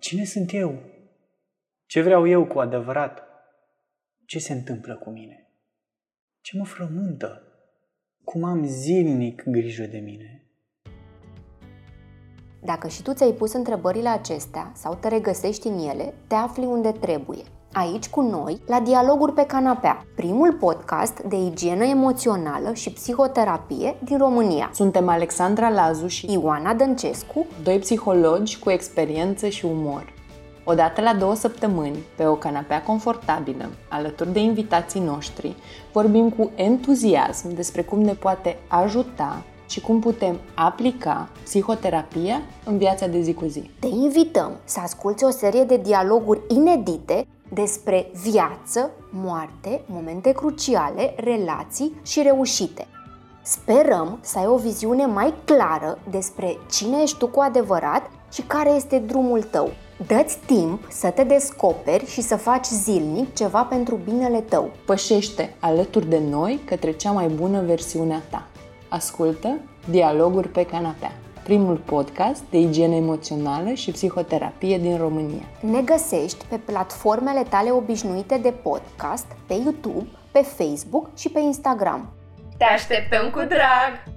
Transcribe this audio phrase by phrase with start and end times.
[0.00, 0.82] Cine sunt eu?
[1.86, 3.22] Ce vreau eu cu adevărat?
[4.26, 5.50] Ce se întâmplă cu mine?
[6.40, 7.42] Ce mă frământă?
[8.24, 10.46] Cum am zilnic grijă de mine?
[12.62, 16.92] Dacă și tu ți-ai pus întrebările acestea sau te regăsești în ele, te afli unde
[16.92, 17.44] trebuie.
[17.74, 24.18] Aici cu noi, la Dialoguri pe Canapea, primul podcast de igienă emoțională și psihoterapie din
[24.18, 24.70] România.
[24.74, 30.12] Suntem Alexandra Lazu și Ioana Dăncescu, doi psihologi cu experiență și umor.
[30.64, 35.56] Odată la două săptămâni, pe o canapea confortabilă, alături de invitații noștri,
[35.92, 43.06] vorbim cu entuziasm despre cum ne poate ajuta și cum putem aplica psihoterapia în viața
[43.06, 43.70] de zi cu zi.
[43.80, 52.00] Te invităm să asculți o serie de dialoguri inedite despre viață, moarte, momente cruciale, relații
[52.02, 52.86] și reușite.
[53.42, 58.70] Sperăm să ai o viziune mai clară despre cine ești tu cu adevărat și care
[58.70, 59.70] este drumul tău.
[60.06, 64.70] Dă-ți timp să te descoperi și să faci zilnic ceva pentru binele tău.
[64.86, 68.46] Pășește alături de noi către cea mai bună versiune a ta.
[68.88, 69.58] Ascultă
[69.90, 75.44] Dialoguri pe canapea, primul podcast de igienă emoțională și psihoterapie din România.
[75.60, 82.12] Ne găsești pe platformele tale obișnuite de podcast, pe YouTube, pe Facebook și pe Instagram.
[82.58, 84.11] Te așteptăm cu drag!